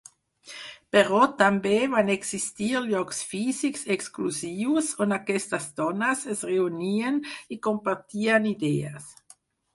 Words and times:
Però 0.95 1.17
també 1.41 1.73
van 1.91 2.07
existir 2.13 2.69
llocs 2.85 3.19
físics 3.33 3.83
exclusius 3.97 4.89
on 5.07 5.15
aquestes 5.19 5.69
dones 5.83 6.25
es 6.37 6.43
reunien 6.51 7.23
i 7.57 7.61
compartien 7.71 8.51
idees. 8.57 9.15